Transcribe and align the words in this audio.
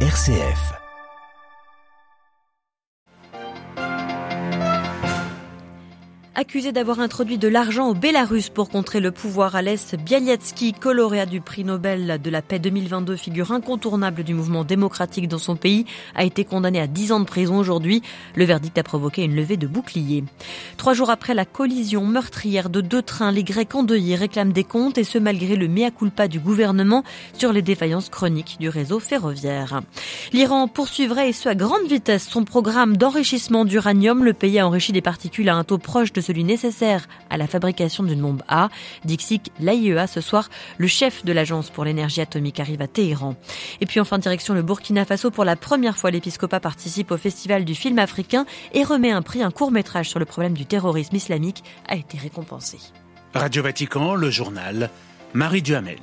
RCF. 0.00 0.85
Accusé 6.38 6.70
d'avoir 6.70 7.00
introduit 7.00 7.38
de 7.38 7.48
l'argent 7.48 7.88
au 7.88 7.94
Bélarus 7.94 8.50
pour 8.50 8.68
contrer 8.68 9.00
le 9.00 9.10
pouvoir 9.10 9.56
à 9.56 9.62
l'Est, 9.62 9.96
Bialyatsky, 9.96 10.74
lauréat 10.84 11.24
du 11.24 11.40
prix 11.40 11.64
Nobel 11.64 12.20
de 12.22 12.28
la 12.28 12.42
paix 12.42 12.58
2022, 12.58 13.16
figure 13.16 13.52
incontournable 13.52 14.22
du 14.22 14.34
mouvement 14.34 14.62
démocratique 14.62 15.28
dans 15.28 15.38
son 15.38 15.56
pays, 15.56 15.86
a 16.14 16.24
été 16.24 16.44
condamné 16.44 16.78
à 16.78 16.86
10 16.86 17.12
ans 17.12 17.20
de 17.20 17.24
prison 17.24 17.56
aujourd'hui. 17.56 18.02
Le 18.34 18.44
verdict 18.44 18.76
a 18.76 18.82
provoqué 18.82 19.24
une 19.24 19.34
levée 19.34 19.56
de 19.56 19.66
boucliers. 19.66 20.24
Trois 20.76 20.92
jours 20.92 21.08
après 21.08 21.32
la 21.32 21.46
collision 21.46 22.04
meurtrière 22.04 22.68
de 22.68 22.82
deux 22.82 23.00
trains, 23.00 23.32
les 23.32 23.42
Grecs 23.42 23.74
endeuillés 23.74 24.16
réclament 24.16 24.52
des 24.52 24.62
comptes 24.62 24.98
et 24.98 25.04
ce 25.04 25.16
malgré 25.16 25.56
le 25.56 25.68
mea 25.68 25.90
culpa 25.90 26.28
du 26.28 26.38
gouvernement 26.38 27.02
sur 27.32 27.54
les 27.54 27.62
défaillances 27.62 28.10
chroniques 28.10 28.58
du 28.60 28.68
réseau 28.68 29.00
ferroviaire. 29.00 29.80
L'Iran 30.34 30.68
poursuivrait 30.68 31.30
et 31.30 31.32
ce 31.32 31.48
à 31.48 31.54
grande 31.54 31.88
vitesse 31.88 32.28
son 32.28 32.44
programme 32.44 32.98
d'enrichissement 32.98 33.64
d'uranium. 33.64 34.22
Le 34.22 34.34
pays 34.34 34.58
a 34.58 34.66
enrichi 34.66 34.92
des 34.92 35.00
particules 35.00 35.48
à 35.48 35.56
un 35.56 35.64
taux 35.64 35.78
proche 35.78 36.12
de 36.12 36.25
celui 36.26 36.44
nécessaire 36.44 37.08
à 37.30 37.36
la 37.36 37.46
fabrication 37.46 38.02
d'une 38.02 38.20
bombe 38.20 38.42
A. 38.48 38.68
Dixik 39.04 39.52
l'AIEA 39.60 40.06
ce 40.06 40.20
soir, 40.20 40.50
le 40.78 40.86
chef 40.86 41.24
de 41.24 41.32
l'agence 41.32 41.70
pour 41.70 41.84
l'énergie 41.84 42.20
atomique 42.20 42.60
arrive 42.60 42.82
à 42.82 42.88
Téhéran. 42.88 43.36
Et 43.80 43.86
puis 43.86 44.00
enfin 44.00 44.18
direction 44.18 44.54
le 44.54 44.62
Burkina 44.62 45.04
Faso 45.04 45.30
pour 45.30 45.44
la 45.44 45.56
première 45.56 45.96
fois 45.96 46.10
l'épiscopat 46.10 46.60
participe 46.60 47.10
au 47.10 47.16
festival 47.16 47.64
du 47.64 47.74
film 47.74 47.98
africain 47.98 48.46
et 48.72 48.82
remet 48.82 49.10
un 49.10 49.22
prix 49.22 49.42
un 49.42 49.50
court-métrage 49.50 50.08
sur 50.08 50.18
le 50.18 50.24
problème 50.24 50.54
du 50.54 50.66
terrorisme 50.66 51.16
islamique 51.16 51.62
a 51.88 51.96
été 51.96 52.18
récompensé. 52.18 52.78
Radio 53.34 53.62
Vatican, 53.62 54.14
le 54.14 54.30
journal 54.30 54.90
Marie 55.34 55.62
Duhamel. 55.62 56.00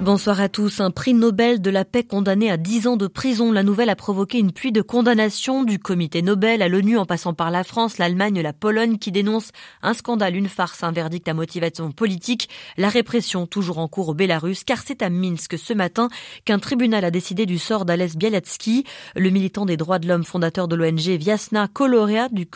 Bonsoir 0.00 0.40
à 0.40 0.50
tous. 0.50 0.80
Un 0.80 0.90
prix 0.90 1.14
Nobel 1.14 1.62
de 1.62 1.70
la 1.70 1.84
paix 1.84 2.02
condamné 2.02 2.50
à 2.50 2.56
10 2.58 2.88
ans 2.88 2.96
de 2.96 3.06
prison. 3.06 3.52
La 3.52 3.62
nouvelle 3.62 3.88
a 3.88 3.96
provoqué 3.96 4.38
une 4.38 4.52
pluie 4.52 4.72
de 4.72 4.82
condamnations 4.82 5.62
du 5.62 5.78
comité 5.78 6.20
Nobel 6.20 6.62
à 6.62 6.68
l'ONU 6.68 6.98
en 6.98 7.06
passant 7.06 7.32
par 7.32 7.50
la 7.50 7.64
France, 7.64 7.96
l'Allemagne, 7.96 8.42
la 8.42 8.52
Pologne 8.52 8.98
qui 8.98 9.12
dénoncent 9.12 9.52
un 9.82 9.94
scandale, 9.94 10.36
une 10.36 10.48
farce, 10.48 10.82
un 10.82 10.92
verdict 10.92 11.26
à 11.28 11.32
motivation 11.32 11.90
politique, 11.92 12.50
la 12.76 12.88
répression 12.90 13.46
toujours 13.46 13.78
en 13.78 13.88
cours 13.88 14.10
au 14.10 14.14
Bélarus 14.14 14.64
car 14.64 14.82
c'est 14.84 15.00
à 15.00 15.08
Minsk 15.08 15.56
ce 15.56 15.72
matin 15.72 16.08
qu'un 16.44 16.58
tribunal 16.58 17.04
a 17.04 17.10
décidé 17.10 17.46
du 17.46 17.58
sort 17.58 17.86
d'Alès 17.86 18.16
Bialatsky, 18.16 18.84
le 19.16 19.30
militant 19.30 19.64
des 19.64 19.78
droits 19.78 20.00
de 20.00 20.08
l'homme 20.08 20.24
fondateur 20.24 20.68
de 20.68 20.74
l'ONG 20.74 21.16
Viasna, 21.16 21.68
coloréat 21.68 22.28
du, 22.30 22.46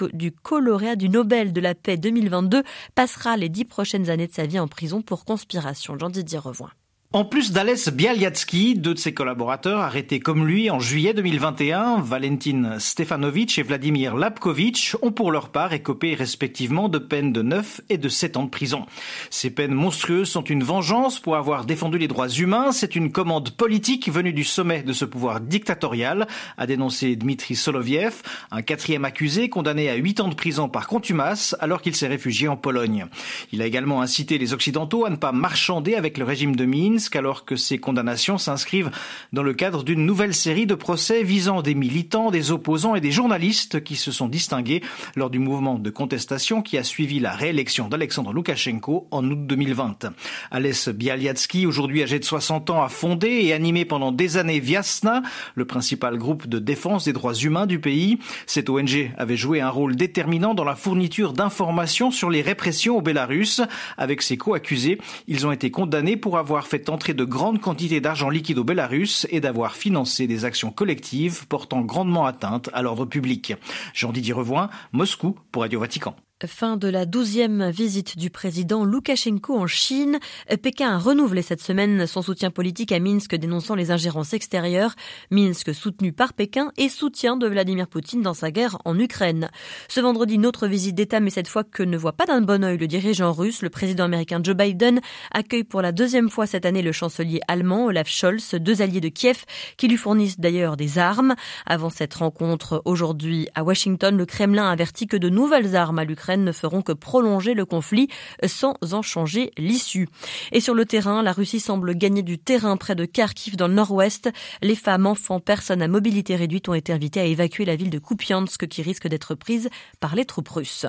coloréat 0.42 0.96
du 0.96 1.08
Nobel 1.08 1.54
de 1.54 1.60
la 1.60 1.74
paix 1.74 1.96
2022, 1.96 2.62
passera 2.94 3.36
les 3.38 3.48
dix 3.48 3.64
prochaines 3.64 4.10
années 4.10 4.26
de 4.26 4.34
sa 4.34 4.44
vie 4.44 4.58
en 4.58 4.68
prison 4.68 5.02
pour 5.02 5.24
conspiration. 5.24 5.96
Jean-Didier 5.98 6.38
Revoin. 6.38 6.70
En 7.14 7.24
plus 7.24 7.52
d'Alès 7.52 7.88
Bialyatsky, 7.88 8.74
deux 8.74 8.92
de 8.92 8.98
ses 8.98 9.14
collaborateurs 9.14 9.80
arrêtés 9.80 10.20
comme 10.20 10.46
lui 10.46 10.68
en 10.68 10.78
juillet 10.78 11.14
2021, 11.14 12.02
Valentin 12.02 12.78
Stefanovic 12.78 13.58
et 13.58 13.62
Vladimir 13.62 14.14
Lapkovitch, 14.14 14.94
ont 15.00 15.10
pour 15.10 15.32
leur 15.32 15.48
part 15.48 15.72
écopé 15.72 16.14
respectivement 16.14 16.90
de 16.90 16.98
peines 16.98 17.32
de 17.32 17.40
9 17.40 17.80
et 17.88 17.96
de 17.96 18.10
7 18.10 18.36
ans 18.36 18.42
de 18.42 18.50
prison. 18.50 18.84
Ces 19.30 19.48
peines 19.48 19.72
monstrueuses 19.72 20.28
sont 20.28 20.44
une 20.44 20.62
vengeance 20.62 21.18
pour 21.18 21.36
avoir 21.36 21.64
défendu 21.64 21.96
les 21.96 22.08
droits 22.08 22.28
humains. 22.28 22.72
C'est 22.72 22.94
une 22.94 23.10
commande 23.10 23.52
politique 23.52 24.10
venue 24.12 24.34
du 24.34 24.44
sommet 24.44 24.82
de 24.82 24.92
ce 24.92 25.06
pouvoir 25.06 25.40
dictatorial, 25.40 26.28
a 26.58 26.66
dénoncé 26.66 27.16
Dmitri 27.16 27.56
Soloviev, 27.56 28.20
un 28.50 28.60
quatrième 28.60 29.06
accusé 29.06 29.48
condamné 29.48 29.88
à 29.88 29.94
8 29.94 30.20
ans 30.20 30.28
de 30.28 30.34
prison 30.34 30.68
par 30.68 30.86
contumace 30.86 31.56
alors 31.60 31.80
qu'il 31.80 31.96
s'est 31.96 32.06
réfugié 32.06 32.48
en 32.48 32.58
Pologne. 32.58 33.06
Il 33.50 33.62
a 33.62 33.66
également 33.66 34.02
incité 34.02 34.36
les 34.36 34.52
Occidentaux 34.52 35.06
à 35.06 35.10
ne 35.10 35.16
pas 35.16 35.32
marchander 35.32 35.94
avec 35.94 36.18
le 36.18 36.24
régime 36.26 36.54
de 36.54 36.66
Mine 36.66 36.97
alors 37.14 37.44
que 37.44 37.56
ces 37.56 37.78
condamnations 37.78 38.38
s'inscrivent 38.38 38.90
dans 39.32 39.42
le 39.42 39.54
cadre 39.54 39.84
d'une 39.84 40.04
nouvelle 40.04 40.34
série 40.34 40.66
de 40.66 40.74
procès 40.74 41.22
visant 41.22 41.62
des 41.62 41.74
militants, 41.74 42.30
des 42.30 42.50
opposants 42.50 42.94
et 42.94 43.00
des 43.00 43.12
journalistes 43.12 43.82
qui 43.82 43.96
se 43.96 44.10
sont 44.10 44.28
distingués 44.28 44.82
lors 45.14 45.30
du 45.30 45.38
mouvement 45.38 45.78
de 45.78 45.90
contestation 45.90 46.62
qui 46.62 46.76
a 46.76 46.84
suivi 46.84 47.20
la 47.20 47.32
réélection 47.32 47.88
d'Alexandre 47.88 48.32
Loukachenko 48.32 49.06
en 49.10 49.24
août 49.30 49.46
2020. 49.46 50.12
Alès 50.50 50.88
Bialyatsky, 50.88 51.66
aujourd'hui 51.66 52.02
âgé 52.02 52.18
de 52.18 52.24
60 52.24 52.70
ans, 52.70 52.82
a 52.82 52.88
fondé 52.88 53.28
et 53.28 53.52
animé 53.52 53.84
pendant 53.84 54.12
des 54.12 54.36
années 54.36 54.60
Viasna, 54.60 55.22
le 55.54 55.64
principal 55.64 56.18
groupe 56.18 56.46
de 56.46 56.58
défense 56.58 57.04
des 57.04 57.12
droits 57.12 57.34
humains 57.34 57.66
du 57.66 57.78
pays. 57.78 58.18
Cette 58.46 58.68
ONG 58.68 59.12
avait 59.16 59.36
joué 59.36 59.60
un 59.60 59.70
rôle 59.70 59.96
déterminant 59.96 60.54
dans 60.54 60.64
la 60.64 60.74
fourniture 60.74 61.32
d'informations 61.32 62.10
sur 62.10 62.30
les 62.30 62.42
répressions 62.42 62.96
au 62.96 63.02
Bélarus. 63.02 63.60
Avec 63.96 64.22
ses 64.22 64.36
co-accusés, 64.36 64.98
ils 65.26 65.46
ont 65.46 65.52
été 65.52 65.70
condamnés 65.70 66.16
pour 66.16 66.38
avoir 66.38 66.66
fait 66.66 66.87
entrer 66.90 67.14
de 67.14 67.24
grandes 67.24 67.60
quantités 67.60 68.00
d'argent 68.00 68.30
liquide 68.30 68.58
au 68.58 68.64
Bélarus 68.64 69.26
et 69.30 69.40
d'avoir 69.40 69.76
financé 69.76 70.26
des 70.26 70.44
actions 70.44 70.70
collectives 70.70 71.46
portant 71.46 71.80
grandement 71.80 72.26
atteinte 72.26 72.70
à 72.72 72.82
l'ordre 72.82 73.06
public. 73.06 73.54
Jean-Didier 73.94 74.32
Revoin, 74.32 74.70
Moscou 74.92 75.36
pour 75.52 75.62
Radio 75.62 75.80
Vatican. 75.80 76.16
Fin 76.46 76.76
de 76.76 76.86
la 76.86 77.04
douzième 77.04 77.68
visite 77.70 78.16
du 78.16 78.30
président 78.30 78.84
Loukachenko 78.84 79.58
en 79.58 79.66
Chine. 79.66 80.20
Pékin 80.62 80.90
a 80.90 80.96
renouvelé 80.96 81.42
cette 81.42 81.60
semaine 81.60 82.06
son 82.06 82.22
soutien 82.22 82.52
politique 82.52 82.92
à 82.92 83.00
Minsk 83.00 83.34
dénonçant 83.34 83.74
les 83.74 83.90
ingérences 83.90 84.34
extérieures. 84.34 84.94
Minsk 85.32 85.74
soutenu 85.74 86.12
par 86.12 86.34
Pékin 86.34 86.70
et 86.76 86.88
soutien 86.88 87.36
de 87.36 87.48
Vladimir 87.48 87.88
Poutine 87.88 88.22
dans 88.22 88.34
sa 88.34 88.52
guerre 88.52 88.78
en 88.84 88.96
Ukraine. 89.00 89.50
Ce 89.88 89.98
vendredi, 89.98 90.34
une 90.34 90.46
autre 90.46 90.68
visite 90.68 90.94
d'État, 90.94 91.18
mais 91.18 91.30
cette 91.30 91.48
fois 91.48 91.64
que 91.64 91.82
ne 91.82 91.96
voit 91.96 92.12
pas 92.12 92.26
d'un 92.26 92.40
bon 92.40 92.62
oeil 92.62 92.78
le 92.78 92.86
dirigeant 92.86 93.32
russe. 93.32 93.62
Le 93.62 93.68
président 93.68 94.04
américain 94.04 94.38
Joe 94.40 94.54
Biden 94.54 95.00
accueille 95.32 95.64
pour 95.64 95.82
la 95.82 95.90
deuxième 95.90 96.30
fois 96.30 96.46
cette 96.46 96.66
année 96.66 96.82
le 96.82 96.92
chancelier 96.92 97.40
allemand 97.48 97.86
Olaf 97.86 98.08
Scholz, 98.08 98.54
deux 98.54 98.80
alliés 98.80 99.00
de 99.00 99.08
Kiev 99.08 99.44
qui 99.76 99.88
lui 99.88 99.96
fournissent 99.96 100.38
d'ailleurs 100.38 100.76
des 100.76 100.98
armes. 100.98 101.34
Avant 101.66 101.90
cette 101.90 102.14
rencontre 102.14 102.80
aujourd'hui 102.84 103.48
à 103.56 103.64
Washington, 103.64 104.16
le 104.16 104.24
Kremlin 104.24 104.70
avertit 104.70 105.08
que 105.08 105.16
de 105.16 105.30
nouvelles 105.30 105.74
armes 105.74 105.98
à 105.98 106.04
l'Ukraine 106.04 106.27
ne 106.36 106.52
feront 106.52 106.82
que 106.82 106.92
prolonger 106.92 107.54
le 107.54 107.64
conflit 107.64 108.08
sans 108.46 108.74
en 108.92 109.02
changer 109.02 109.50
l'issue. 109.56 110.08
Et 110.52 110.60
sur 110.60 110.74
le 110.74 110.84
terrain, 110.84 111.22
la 111.22 111.32
Russie 111.32 111.60
semble 111.60 111.94
gagner 111.94 112.22
du 112.22 112.38
terrain 112.38 112.76
près 112.76 112.94
de 112.94 113.04
Kharkiv 113.04 113.56
dans 113.56 113.68
le 113.68 113.74
nord-ouest. 113.74 114.30
Les 114.62 114.74
femmes, 114.74 115.06
enfants, 115.06 115.40
personnes 115.40 115.82
à 115.82 115.88
mobilité 115.88 116.36
réduite 116.36 116.68
ont 116.68 116.74
été 116.74 116.92
invitées 116.92 117.20
à 117.20 117.24
évacuer 117.24 117.64
la 117.64 117.76
ville 117.76 117.90
de 117.90 117.98
Kupiansk 117.98 118.66
qui 118.68 118.82
risque 118.82 119.08
d'être 119.08 119.34
prise 119.34 119.68
par 120.00 120.14
les 120.14 120.24
troupes 120.24 120.48
russes. 120.48 120.86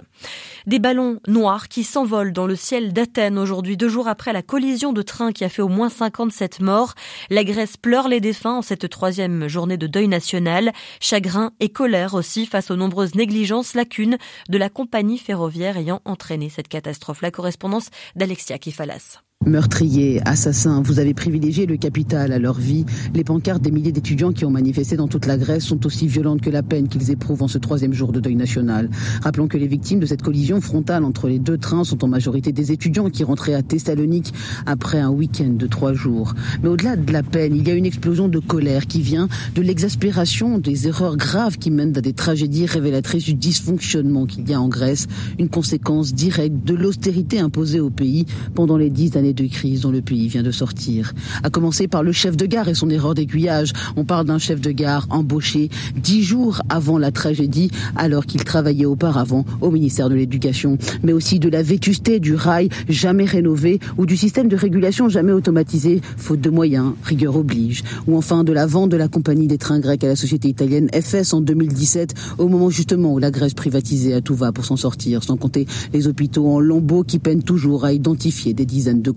Des 0.65 0.79
ballons 0.79 1.19
noirs 1.27 1.67
qui 1.67 1.83
s'envolent 1.83 2.33
dans 2.33 2.47
le 2.47 2.55
ciel 2.55 2.93
d'Athènes 2.93 3.37
aujourd'hui, 3.37 3.77
deux 3.77 3.89
jours 3.89 4.07
après 4.07 4.33
la 4.33 4.41
collision 4.41 4.93
de 4.93 5.01
train 5.01 5.31
qui 5.31 5.43
a 5.43 5.49
fait 5.49 5.61
au 5.61 5.67
moins 5.67 5.89
57 5.89 6.59
morts. 6.61 6.95
La 7.29 7.43
Grèce 7.43 7.77
pleure 7.77 8.07
les 8.07 8.19
défunts 8.19 8.57
en 8.57 8.61
cette 8.61 8.89
troisième 8.89 9.47
journée 9.47 9.77
de 9.77 9.87
deuil 9.87 10.07
national. 10.07 10.71
Chagrin 10.99 11.51
et 11.59 11.69
colère 11.69 12.13
aussi 12.13 12.45
face 12.45 12.71
aux 12.71 12.75
nombreuses 12.75 13.15
négligences, 13.15 13.73
lacunes 13.73 14.17
de 14.49 14.57
la 14.57 14.69
compagnie 14.69 15.17
ferroviaire 15.29 15.77
ayant 15.77 16.01
entraîné 16.05 16.49
cette 16.49 16.69
catastrophe. 16.69 17.21
La 17.21 17.29
correspondance 17.29 17.91
d'Alexia 18.15 18.57
Kifalas. 18.57 19.21
Meurtriers, 19.45 20.21
assassins, 20.25 20.81
vous 20.83 20.99
avez 20.99 21.13
privilégié 21.13 21.65
le 21.65 21.77
capital 21.77 22.33
à 22.33 22.39
leur 22.39 22.59
vie. 22.59 22.85
Les 23.13 23.23
pancartes 23.23 23.61
des 23.61 23.71
milliers 23.71 23.93
d'étudiants 23.93 24.33
qui 24.33 24.43
ont 24.43 24.49
manifesté 24.49 24.97
dans 24.97 25.07
toute 25.07 25.25
la 25.25 25.37
Grèce 25.37 25.63
sont 25.63 25.85
aussi 25.85 26.07
violentes 26.07 26.41
que 26.41 26.49
la 26.49 26.61
peine 26.61 26.89
qu'ils 26.89 27.09
éprouvent 27.09 27.41
en 27.41 27.47
ce 27.47 27.57
troisième 27.57 27.93
jour 27.93 28.11
de 28.11 28.19
deuil 28.19 28.35
national. 28.35 28.89
Rappelons 29.23 29.47
que 29.47 29.57
les 29.57 29.67
victimes 29.67 30.01
de 30.01 30.05
cette 30.05 30.23
collision 30.23 30.59
frontale 30.59 31.05
entre 31.05 31.29
les 31.29 31.39
deux 31.39 31.57
trains 31.57 31.85
sont 31.85 32.03
en 32.03 32.09
majorité 32.09 32.51
des 32.51 32.73
étudiants 32.73 33.09
qui 33.09 33.23
rentraient 33.23 33.53
à 33.53 33.63
Thessalonique 33.63 34.33
après 34.65 34.99
un 34.99 35.09
week-end 35.09 35.51
de 35.51 35.67
trois 35.67 35.93
jours. 35.93 36.33
Mais 36.61 36.67
au-delà 36.67 36.97
de 36.97 37.13
la 37.13 37.23
peine, 37.23 37.55
il 37.55 37.65
y 37.65 37.71
a 37.71 37.75
une 37.75 37.85
explosion 37.85 38.27
de 38.27 38.39
colère 38.39 38.87
qui 38.87 38.99
vient 38.99 39.29
de 39.55 39.61
l'exaspération 39.61 40.57
des 40.57 40.87
erreurs 40.87 41.15
graves 41.15 41.57
qui 41.57 41.71
mènent 41.71 41.97
à 41.97 42.01
des 42.01 42.13
tragédies 42.13 42.65
révélatrices 42.65 43.23
du 43.23 43.35
dysfonctionnement 43.35 44.25
qu'il 44.25 44.49
y 44.49 44.53
a 44.53 44.59
en 44.59 44.67
Grèce, 44.67 45.07
une 45.39 45.47
conséquence 45.47 46.13
directe 46.13 46.65
de 46.65 46.75
l'austérité 46.75 47.39
imposée 47.39 47.79
au 47.79 47.89
pays 47.89 48.25
pendant 48.53 48.75
les 48.75 48.89
dix 48.89 49.15
années 49.15 49.28
de 49.33 49.45
crise 49.45 49.81
dont 49.81 49.91
le 49.91 50.01
pays 50.01 50.27
vient 50.27 50.43
de 50.43 50.51
sortir. 50.51 51.13
À 51.43 51.49
commencer 51.49 51.87
par 51.87 52.03
le 52.03 52.11
chef 52.11 52.37
de 52.37 52.45
gare 52.45 52.67
et 52.67 52.73
son 52.73 52.89
erreur 52.89 53.15
d'aiguillage. 53.15 53.73
On 53.95 54.05
parle 54.05 54.25
d'un 54.25 54.39
chef 54.39 54.61
de 54.61 54.71
gare 54.71 55.07
embauché 55.09 55.69
dix 55.95 56.23
jours 56.23 56.61
avant 56.69 56.97
la 56.97 57.11
tragédie, 57.11 57.71
alors 57.95 58.25
qu'il 58.25 58.43
travaillait 58.43 58.85
auparavant 58.85 59.45
au 59.61 59.71
ministère 59.71 60.09
de 60.09 60.15
l'Éducation. 60.15 60.77
Mais 61.03 61.13
aussi 61.13 61.39
de 61.39 61.49
la 61.49 61.63
vétusté 61.63 62.19
du 62.19 62.35
rail 62.35 62.69
jamais 62.87 63.25
rénové 63.25 63.79
ou 63.97 64.05
du 64.05 64.17
système 64.17 64.47
de 64.47 64.55
régulation 64.55 65.09
jamais 65.09 65.31
automatisé, 65.31 66.01
faute 66.17 66.41
de 66.41 66.49
moyens, 66.49 66.93
rigueur 67.03 67.35
oblige. 67.35 67.83
Ou 68.07 68.17
enfin 68.17 68.43
de 68.43 68.53
la 68.53 68.65
vente 68.65 68.89
de 68.89 68.97
la 68.97 69.07
compagnie 69.07 69.47
des 69.47 69.57
trains 69.57 69.79
grecs 69.79 70.03
à 70.03 70.07
la 70.07 70.15
société 70.15 70.49
italienne 70.49 70.89
FS 70.93 71.33
en 71.33 71.41
2017, 71.41 72.13
au 72.37 72.47
moment 72.47 72.69
justement 72.69 73.13
où 73.13 73.19
la 73.19 73.31
Grèce 73.31 73.53
privatisait 73.53 74.13
à 74.13 74.21
tout 74.21 74.35
va 74.35 74.51
pour 74.51 74.65
s'en 74.65 74.75
sortir, 74.75 75.23
sans 75.23 75.37
compter 75.37 75.67
les 75.93 76.07
hôpitaux 76.07 76.47
en 76.47 76.59
lambeaux 76.59 77.03
qui 77.03 77.19
peinent 77.19 77.43
toujours 77.43 77.85
à 77.85 77.93
identifier 77.93 78.53
des 78.53 78.65
dizaines 78.65 79.01
de 79.01 79.11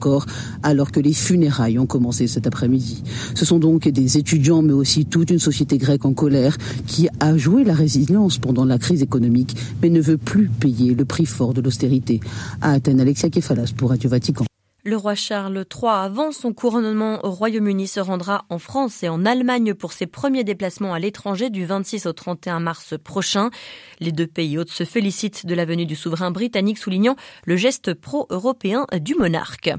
alors 0.62 0.90
que 0.90 1.00
les 1.00 1.12
funérailles 1.12 1.78
ont 1.78 1.87
commencé 1.87 2.26
cet 2.26 2.46
après-midi. 2.46 3.02
Ce 3.34 3.44
sont 3.44 3.58
donc 3.58 3.88
des 3.88 4.19
étudiants, 4.19 4.62
mais 4.62 4.72
aussi 4.72 5.06
toute 5.06 5.31
une 5.31 5.38
société 5.38 5.78
grecque 5.78 6.04
en 6.04 6.12
colère 6.12 6.56
qui 6.87 7.08
a 7.20 7.37
joué 7.37 7.64
la 7.64 7.75
résilience 7.75 8.38
pendant 8.38 8.64
la 8.64 8.78
crise 8.78 9.02
économique, 9.02 9.56
mais 9.82 9.90
ne 9.90 10.00
veut 10.00 10.19
plus 10.19 10.49
payer 10.49 10.94
le 10.94 11.04
prix 11.04 11.26
fort 11.26 11.54
de 11.54 11.60
l'austérité. 11.60 12.20
À 12.60 12.72
Athènes, 12.72 13.00
Alexia 13.00 13.31
Kefalas 13.31 13.72
pour 13.76 13.90
Radio 13.90 14.10
Vatican. 14.10 14.44
Le 14.84 14.96
roi 14.96 15.14
Charles 15.14 15.64
III, 15.73 15.93
avant 15.93 16.32
son 16.32 16.52
couronnement 16.52 17.25
au 17.25 17.31
Royaume-Uni, 17.31 17.87
se 17.87 18.00
rendra 18.00 18.44
en 18.49 18.58
France 18.58 19.05
et 19.05 19.08
en 19.08 19.25
Allemagne 19.25 19.75
pour 19.75 19.93
ses 19.93 20.06
premiers 20.06 20.43
déplacements 20.43 20.93
à 20.93 20.99
l'étranger 20.99 21.50
du 21.50 21.64
26 21.64 22.06
au 22.06 22.12
31 22.12 22.58
mars 22.58 22.94
prochain. 22.99 23.50
Les 24.00 24.11
deux 24.11 24.26
pays 24.26 24.58
hôtes 24.58 24.73
se 24.73 24.82
félicitent 24.82 25.46
de 25.46 25.55
la 25.55 25.67
venue 25.67 25.87
du 25.87 25.94
souverain 25.94 26.32
britannique, 26.32 26.79
soulignant 26.79 27.14
le 27.46 27.55
geste 27.55 27.94
pro-européen 27.94 28.87
du 29.00 29.14
monarque. 29.14 29.70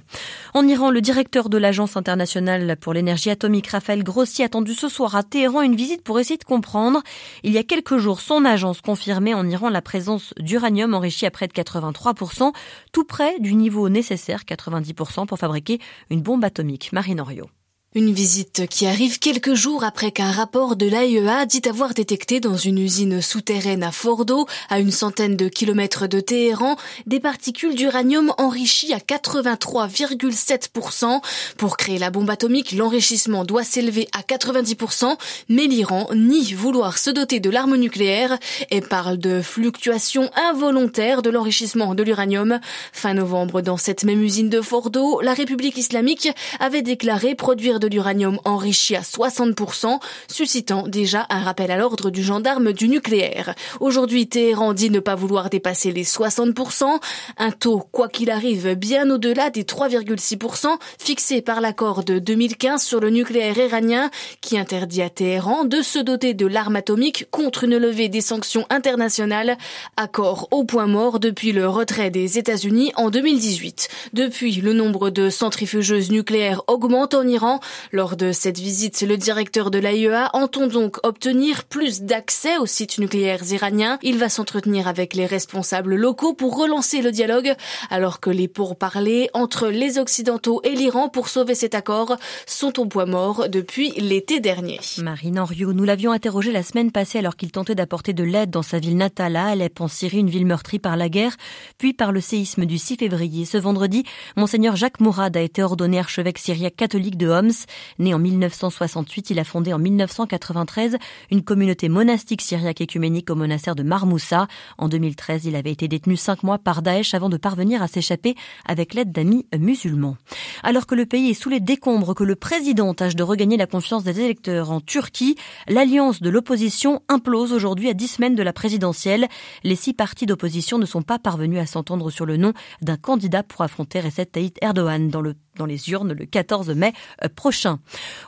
En 0.54 0.66
Iran, 0.70 0.90
le 0.90 1.02
directeur 1.02 1.50
de 1.50 1.58
l'Agence 1.58 1.98
internationale 1.98 2.78
pour 2.80 2.94
l'énergie 2.94 3.30
atomique, 3.30 3.68
Raphaël 3.68 4.06
Grossi, 4.06 4.42
attendu 4.42 4.74
ce 4.74 4.88
soir 4.88 5.18
à 5.18 5.24
Téhéran 5.24 5.64
une 5.64 5.76
visite 5.76 6.02
pour 6.02 6.18
essayer 6.18 6.38
de 6.38 6.46
comprendre. 6.46 7.02
Il 7.44 7.52
y 7.52 7.58
a 7.58 7.64
quelques 7.64 7.98
jours, 7.98 8.22
son 8.22 8.46
agence 8.46 8.80
confirmait 8.80 9.34
en 9.34 9.50
Iran 9.50 9.68
la 9.68 9.82
présence 9.82 10.34
d'uranium 10.40 10.94
enrichi 10.94 11.26
à 11.26 11.32
près 11.32 11.50
de 11.50 11.54
83%, 11.54 12.54
tout 12.94 13.04
près 13.04 13.38
du 13.42 13.54
niveau 13.56 13.90
nécessaire, 13.90 14.46
90 14.46 14.93
pour 15.26 15.40
fabriquer 15.40 15.80
une 16.10 16.22
bombe 16.22 16.44
atomique. 16.44 16.92
Marine 16.94 17.20
Oriot. 17.20 17.50
Une 17.96 18.12
visite 18.12 18.66
qui 18.68 18.88
arrive 18.88 19.20
quelques 19.20 19.54
jours 19.54 19.84
après 19.84 20.12
qu'un 20.12 20.32
rapport 20.32 20.76
de 20.76 20.88
l'AIEA 20.88 21.46
dit 21.46 21.62
avoir 21.70 21.94
détecté 21.94 22.40
dans 22.40 22.58
une 22.58 22.80
usine 22.80 23.22
souterraine 23.22 23.84
à 23.84 23.92
Fordo, 23.92 24.48
à 24.70 24.80
une 24.80 24.90
centaine 24.90 25.38
de 25.38 25.48
kilomètres 25.48 26.08
de 26.08 26.20
Téhéran, 26.20 26.76
des 27.06 27.20
particules 27.20 27.76
d'uranium 27.76 28.34
enrichies 28.40 28.94
à 28.94 28.98
83,7%. 28.98 31.22
Pour 31.58 31.78
créer 31.78 32.00
la 32.00 32.10
bombe 32.10 32.32
atomique, 32.32 32.72
l'enrichissement 32.72 33.46
doit 33.46 33.64
s'élever 33.64 34.08
à 34.12 34.22
90%, 34.22 35.16
mais 35.50 35.68
l'Iran 35.68 36.10
nie 36.16 36.56
vouloir 36.56 36.98
se 36.98 37.12
doter 37.12 37.40
de 37.40 37.52
l'arme 37.52 37.76
nucléaire 37.76 38.40
et 38.72 38.82
parle 38.82 39.20
de 39.20 39.44
fluctuations 39.44 40.32
involontaires 40.50 41.22
de 41.22 41.30
l'enrichissement 41.30 41.94
de 41.94 42.02
l'uranium. 42.02 42.60
Fin 42.92 43.14
novembre, 43.14 43.62
dans 43.62 43.78
cette 43.78 44.04
même 44.04 44.24
usine 44.24 44.50
de 44.50 44.62
Fordo, 44.62 45.22
la 45.22 45.36
République 45.36 45.78
islamique 45.78 46.30
avait 46.60 46.82
déclaré 46.82 47.36
produire 47.36 47.82
de 47.84 47.94
l'uranium 47.94 48.40
enrichi 48.46 48.96
à 48.96 49.02
60%, 49.02 50.00
suscitant 50.28 50.88
déjà 50.88 51.26
un 51.30 51.42
rappel 51.42 51.70
à 51.72 51.78
l'ordre 51.78 52.10
du 52.10 52.24
gendarme 52.24 52.74
du 52.74 52.88
nucléaire. 52.88 53.56
Aujourd'hui, 53.80 54.28
Téhéran 54.28 54.74
dit 54.74 54.90
ne 54.90 55.00
pas 55.00 55.16
vouloir 55.16 55.50
dépasser 55.50 55.92
les 55.92 56.04
60%, 56.04 57.00
un 57.38 57.52
taux, 57.52 57.84
quoi 57.92 58.08
qu'il 58.08 58.32
arrive, 58.32 58.76
bien 58.76 59.10
au-delà 59.10 59.50
des 59.50 59.64
3,6% 59.64 60.78
fixés 60.98 61.42
par 61.42 61.62
l'accord 61.62 62.04
de 62.04 62.20
2015 62.20 62.82
sur 62.82 63.00
le 63.00 63.10
nucléaire 63.10 63.58
iranien 63.58 64.10
qui 64.42 64.58
interdit 64.58 65.02
à 65.02 65.10
Téhéran 65.10 65.66
de 65.66 65.82
se 65.82 66.00
doter 66.00 66.34
de 66.34 66.46
l'arme 66.46 66.78
atomique 66.78 67.28
contre 67.32 67.66
une 67.66 67.78
levée 67.78 68.10
des 68.10 68.22
sanctions 68.22 68.66
internationales, 68.70 69.58
accord 69.98 70.48
au 70.52 70.64
point 70.64 70.88
mort 70.88 71.20
depuis 71.20 71.52
le 71.52 71.68
retrait 71.68 72.12
des 72.12 72.38
États-Unis 72.38 72.92
en 72.96 73.10
2018. 73.10 73.90
Depuis, 74.14 74.54
le 74.56 74.74
nombre 74.74 75.10
de 75.10 75.30
centrifugeuses 75.30 76.12
nucléaires 76.12 76.62
augmente 76.68 77.14
en 77.14 77.28
Iran, 77.28 77.60
lors 77.92 78.16
de 78.16 78.32
cette 78.32 78.60
visite, 78.60 79.02
le 79.02 79.18
directeur 79.18 79.72
de 79.72 79.80
l'AIEA 79.80 80.30
entend 80.34 80.68
donc 80.68 80.98
obtenir 81.04 81.64
plus 81.66 82.02
d'accès 82.02 82.58
aux 82.58 82.66
sites 82.66 83.00
nucléaires 83.00 83.44
iraniens. 83.52 84.00
Il 84.02 84.18
va 84.18 84.30
s'entretenir 84.30 84.88
avec 84.88 85.14
les 85.14 85.26
responsables 85.26 85.96
locaux 85.96 86.34
pour 86.34 86.58
relancer 86.58 87.02
le 87.02 87.12
dialogue, 87.12 87.54
alors 87.90 88.20
que 88.20 88.30
les 88.30 88.48
pourparlers 88.48 89.30
entre 89.34 89.68
les 89.68 89.98
Occidentaux 89.98 90.62
et 90.64 90.72
l'Iran 90.72 91.10
pour 91.10 91.30
sauver 91.30 91.56
cet 91.56 91.76
accord 91.76 92.18
sont 92.46 92.80
au 92.80 92.86
point 92.86 93.06
mort 93.06 93.50
depuis 93.50 93.92
l'été 93.98 94.40
dernier. 94.40 94.80
Marine 94.98 95.40
Henriot, 95.40 95.74
nous 95.74 95.84
l'avions 95.84 96.12
interrogé 96.12 96.52
la 96.52 96.64
semaine 96.64 96.92
passée 96.92 97.20
alors 97.20 97.36
qu'il 97.36 97.52
tentait 97.52 97.76
d'apporter 97.76 98.14
de 98.14 98.24
l'aide 98.24 98.50
dans 98.50 98.62
sa 98.62 98.80
ville 98.80 98.98
natale 98.98 99.36
à 99.36 99.48
Alep 99.48 99.82
en 99.82 99.88
Syrie, 99.88 100.20
une 100.20 100.30
ville 100.30 100.46
meurtrie 100.46 100.80
par 100.80 100.98
la 100.98 101.10
guerre, 101.10 101.36
puis 101.78 101.94
par 101.94 102.12
le 102.12 102.22
séisme 102.22 102.66
du 102.66 102.78
6 102.78 102.98
février. 102.98 103.46
Ce 103.46 103.58
vendredi, 103.58 104.04
Monseigneur 104.36 104.76
Jacques 104.76 105.00
Mourad 105.00 105.36
a 105.36 105.42
été 105.42 105.64
ordonné 105.64 106.00
archevêque 106.00 106.38
syriaque 106.38 106.76
catholique 106.76 107.18
de 107.18 107.28
Homs. 107.28 107.63
Né 108.00 108.14
en 108.14 108.20
1968, 108.20 109.30
il 109.30 109.40
a 109.40 109.44
fondé 109.44 109.74
en 109.74 109.80
1993 109.80 110.98
une 111.32 111.44
communauté 111.44 111.90
monastique 111.90 112.42
syriaque 112.42 112.82
écuménique 112.82 113.30
au 113.30 113.36
monastère 113.36 113.76
de 113.76 113.84
Marmoussa. 113.84 114.48
En 114.78 114.90
2013, 114.90 115.46
il 115.46 115.56
avait 115.56 115.72
été 115.72 115.88
détenu 115.88 116.18
cinq 116.18 116.44
mois 116.44 116.58
par 116.58 116.82
Daesh 116.82 117.14
avant 117.14 117.30
de 117.30 117.38
parvenir 117.38 117.82
à 117.82 117.88
s'échapper 117.88 118.36
avec 118.66 118.94
l'aide 118.94 119.12
d'amis 119.12 119.46
musulmans. 119.58 120.18
Alors 120.64 120.88
que 120.88 120.96
le 120.96 121.06
pays 121.06 121.32
est 121.32 121.34
sous 121.34 121.50
les 121.50 121.60
décombres, 121.60 122.16
que 122.16 122.24
le 122.24 122.36
président 122.36 122.94
tâche 122.94 123.16
de 123.16 123.24
regagner 123.24 123.58
la 123.58 123.68
confiance 123.68 124.04
des 124.04 124.20
électeurs 124.20 124.72
en 124.72 124.82
Turquie, 124.82 125.36
l'alliance 125.68 126.22
de 126.22 126.30
l'opposition 126.30 127.02
implose 127.10 127.54
aujourd'hui 127.54 127.90
à 127.90 127.94
dix 127.94 128.08
semaines 128.08 128.36
de 128.36 128.44
la 128.44 128.54
présidentielle. 128.54 129.28
Les 129.64 129.76
six 129.76 129.94
partis 129.94 130.26
d'opposition 130.26 130.78
ne 130.78 130.86
sont 130.86 131.02
pas 131.02 131.20
parvenus 131.20 131.60
à 131.60 131.66
s'entendre 131.66 132.10
sur 132.10 132.26
le 132.26 132.38
nom 132.38 132.54
d'un 132.82 132.98
candidat 132.98 133.44
pour 133.44 133.62
affronter 133.62 134.00
Recep 134.00 134.32
Tayyip 134.32 134.58
Erdogan 134.62 135.10
dans 135.10 135.22
le 135.22 135.36
dans 135.58 135.66
les 135.66 135.90
urnes 135.90 136.14
le 136.14 136.26
14 136.26 136.70
mai 136.70 136.94
euh, 137.24 137.28
prochain. 137.34 137.80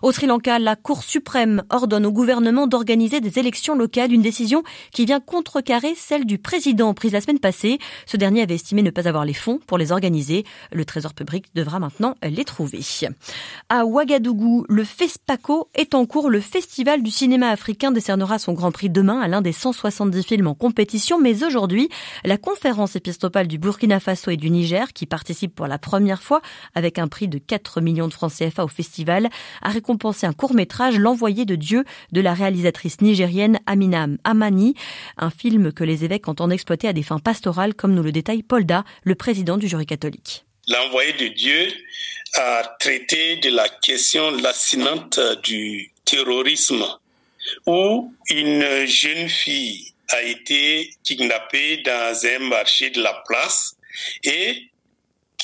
Au 0.01 0.11
Sri 0.11 0.27
Lanka, 0.27 0.59
la 0.59 0.75
Cour 0.75 1.03
suprême 1.03 1.63
ordonne 1.69 2.05
au 2.05 2.11
gouvernement 2.11 2.67
d'organiser 2.67 3.21
des 3.21 3.39
élections 3.39 3.75
locales, 3.75 4.11
une 4.11 4.21
décision 4.21 4.63
qui 4.91 5.05
vient 5.05 5.19
contrecarrer 5.19 5.95
celle 5.95 6.25
du 6.25 6.37
président 6.37 6.93
prise 6.93 7.13
la 7.13 7.21
semaine 7.21 7.39
passée. 7.39 7.79
Ce 8.05 8.17
dernier 8.17 8.41
avait 8.41 8.55
estimé 8.55 8.81
ne 8.81 8.91
pas 8.91 9.07
avoir 9.07 9.25
les 9.25 9.33
fonds 9.33 9.59
pour 9.67 9.77
les 9.77 9.91
organiser. 9.91 10.45
Le 10.71 10.85
Trésor 10.85 11.13
public 11.13 11.45
devra 11.55 11.79
maintenant 11.79 12.15
les 12.23 12.45
trouver. 12.45 12.81
À 13.69 13.85
Ouagadougou, 13.85 14.65
le 14.69 14.83
FESPACO 14.83 15.69
est 15.75 15.95
en 15.95 16.05
cours. 16.05 16.29
Le 16.29 16.39
Festival 16.39 17.03
du 17.03 17.11
cinéma 17.11 17.49
africain 17.49 17.91
décernera 17.91 18.39
son 18.39 18.53
grand 18.53 18.71
prix 18.71 18.89
demain 18.89 19.19
à 19.19 19.27
l'un 19.27 19.41
des 19.41 19.51
170 19.51 20.23
films 20.23 20.47
en 20.47 20.55
compétition. 20.55 21.19
Mais 21.19 21.43
aujourd'hui, 21.43 21.89
la 22.23 22.37
conférence 22.37 22.95
épiscopale 22.95 23.47
du 23.47 23.57
Burkina 23.57 23.99
Faso 23.99 24.31
et 24.31 24.37
du 24.37 24.49
Niger, 24.49 24.93
qui 24.93 25.05
participe 25.05 25.55
pour 25.55 25.67
la 25.67 25.77
première 25.77 26.21
fois 26.21 26.41
avec 26.73 26.99
un 26.99 27.07
prix 27.15 27.29
de 27.29 27.37
4 27.37 27.79
millions 27.79 28.09
de 28.09 28.13
francs 28.13 28.33
CFA 28.33 28.65
au 28.65 28.67
festival, 28.67 29.29
a 29.61 29.69
récompensé 29.69 30.27
un 30.27 30.33
court-métrage 30.33 30.99
L'envoyé 30.99 31.45
de 31.45 31.55
Dieu 31.55 31.85
de 32.11 32.19
la 32.19 32.33
réalisatrice 32.33 32.99
nigérienne 32.99 33.61
Amina 33.65 34.07
Amani, 34.25 34.75
un 35.17 35.29
film 35.29 35.71
que 35.71 35.85
les 35.85 36.03
évêques 36.03 36.27
entendent 36.27 36.51
exploiter 36.51 36.89
à 36.89 36.93
des 36.93 37.03
fins 37.03 37.19
pastorales, 37.19 37.73
comme 37.73 37.93
nous 37.93 38.03
le 38.03 38.11
détaille 38.11 38.43
Polda, 38.43 38.83
le 39.03 39.15
président 39.15 39.55
du 39.55 39.69
jury 39.69 39.85
catholique. 39.85 40.43
L'envoyé 40.67 41.13
de 41.13 41.27
Dieu 41.27 41.67
a 42.33 42.75
traité 42.81 43.37
de 43.37 43.49
la 43.49 43.69
question 43.69 44.31
lancinante 44.31 45.17
du 45.41 45.93
terrorisme, 46.03 46.83
où 47.65 48.13
une 48.29 48.85
jeune 48.87 49.29
fille 49.29 49.93
a 50.09 50.21
été 50.21 50.89
kidnappée 51.05 51.77
dans 51.77 52.25
un 52.25 52.39
marché 52.49 52.89
de 52.89 53.01
la 53.01 53.23
place 53.25 53.77
et 54.25 54.69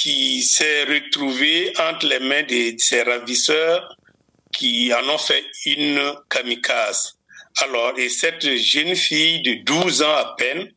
qui 0.01 0.42
s'est 0.42 0.83
retrouvé 0.86 1.71
entre 1.77 2.07
les 2.07 2.18
mains 2.18 2.42
de 2.42 2.74
ses 2.80 3.03
ravisseurs 3.03 3.95
qui 4.51 4.92
en 4.92 5.07
ont 5.07 5.17
fait 5.20 5.46
une 5.67 6.15
kamikaze. 6.27 7.20
Alors, 7.58 7.93
et 8.00 8.10
cette 8.10 8.50
jeune 8.55 8.96
fille 8.96 9.43
de 9.43 9.63
12 9.63 10.01
ans 10.01 10.15
à 10.15 10.36
peine 10.39 10.72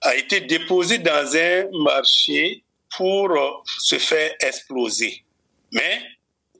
a 0.00 0.16
été 0.16 0.40
déposée 0.40 0.98
dans 0.98 1.36
un 1.36 1.66
marché 1.84 2.64
pour 2.96 3.64
se 3.80 3.96
faire 3.96 4.34
exploser. 4.40 5.22
Mais 5.70 6.02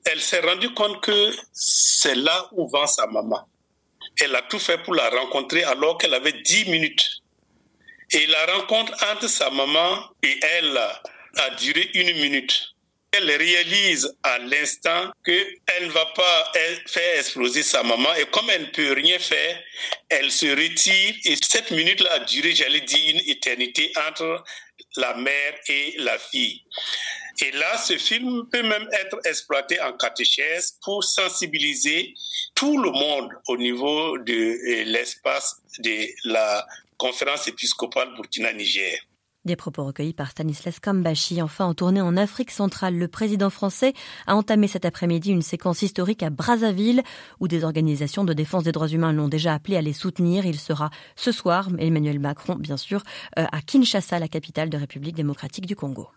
elle 0.05 0.21
s'est 0.21 0.39
rendue 0.39 0.73
compte 0.73 1.01
que 1.03 1.35
c'est 1.51 2.15
là 2.15 2.47
où 2.53 2.69
vend 2.69 2.87
sa 2.87 3.07
maman. 3.07 3.45
Elle 4.21 4.35
a 4.37 4.43
tout 4.43 4.59
fait 4.59 4.77
pour 4.83 4.95
la 4.95 5.09
rencontrer 5.09 5.63
alors 5.65 5.97
qu'elle 5.97 6.13
avait 6.13 6.41
10 6.43 6.69
minutes. 6.69 7.09
Et 8.11 8.25
la 8.27 8.45
rencontre 8.55 8.93
entre 9.11 9.27
sa 9.27 9.49
maman 9.49 9.99
et 10.23 10.39
elle 10.41 10.79
a 11.39 11.49
duré 11.55 11.89
une 11.93 12.13
minute. 12.21 12.75
Elle 13.11 13.31
réalise 13.31 14.15
à 14.21 14.37
l'instant 14.37 15.11
qu'elle 15.25 15.87
ne 15.87 15.89
va 15.89 16.05
pas 16.15 16.51
faire 16.85 17.17
exploser 17.19 17.63
sa 17.63 17.81
maman 17.81 18.13
et 18.15 18.25
comme 18.25 18.49
elle 18.51 18.63
ne 18.63 18.67
peut 18.67 18.93
rien 18.93 19.17
faire, 19.17 19.59
elle 20.09 20.31
se 20.31 20.45
retire 20.45 21.15
et 21.25 21.35
cette 21.41 21.71
minute-là 21.71 22.13
a 22.13 22.19
duré, 22.19 22.53
j'allais 22.53 22.81
dire, 22.81 23.15
une 23.15 23.29
éternité 23.29 23.91
entre 24.07 24.43
la 24.97 25.15
mère 25.15 25.55
et 25.67 25.95
la 25.97 26.19
fille. 26.19 26.63
Et 27.41 27.51
là, 27.51 27.77
ce 27.77 27.97
film 27.97 28.47
peut 28.51 28.63
même 28.63 28.87
être 28.91 29.17
exploité 29.25 29.81
en 29.81 29.93
catéchèse 29.93 30.77
pour 30.83 31.03
sensibiliser 31.03 32.13
tout 32.53 32.77
le 32.77 32.91
monde 32.91 33.31
au 33.47 33.57
niveau 33.57 34.17
de 34.19 34.83
l'espace 34.83 35.61
de 35.79 36.07
la 36.25 36.67
conférence 36.97 37.47
épiscopale 37.47 38.13
Burkina-Niger. 38.15 38.99
Des 39.49 39.55
propos 39.55 39.83
recueillis 39.83 40.13
par 40.13 40.29
Stanislas 40.29 40.79
Kambashi. 40.79 41.41
Enfin, 41.41 41.65
en 41.65 41.73
tournée 41.73 42.01
en 42.01 42.17
Afrique 42.17 42.51
centrale, 42.51 42.95
le 42.95 43.07
président 43.07 43.49
français 43.49 43.93
a 44.27 44.35
entamé 44.35 44.67
cet 44.67 44.85
après-midi 44.85 45.31
une 45.31 45.41
séquence 45.41 45.81
historique 45.81 46.21
à 46.21 46.29
Brazzaville, 46.29 47.01
où 47.39 47.47
des 47.47 47.63
organisations 47.63 48.23
de 48.23 48.33
défense 48.33 48.65
des 48.65 48.71
droits 48.71 48.89
humains 48.89 49.11
l'ont 49.11 49.27
déjà 49.27 49.55
appelé 49.55 49.75
à 49.75 49.81
les 49.81 49.91
soutenir. 49.91 50.45
Il 50.45 50.59
sera 50.59 50.91
ce 51.15 51.31
soir, 51.31 51.67
Emmanuel 51.79 52.19
Macron, 52.19 52.57
bien 52.57 52.77
sûr, 52.77 53.01
euh, 53.39 53.45
à 53.51 53.61
Kinshasa, 53.63 54.19
la 54.19 54.27
capitale 54.27 54.69
de 54.69 54.77
République 54.77 55.15
démocratique 55.15 55.65
du 55.65 55.75
Congo. 55.75 56.09